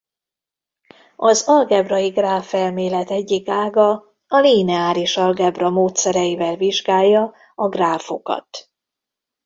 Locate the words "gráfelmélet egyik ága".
2.09-3.89